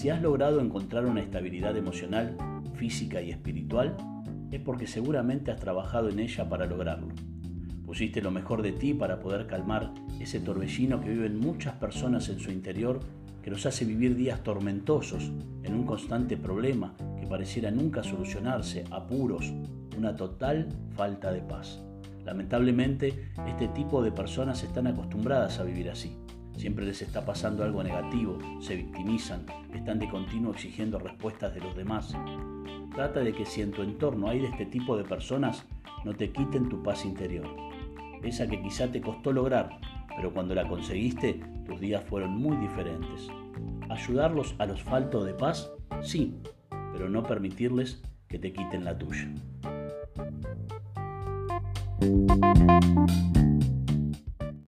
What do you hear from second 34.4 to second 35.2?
de este tipo de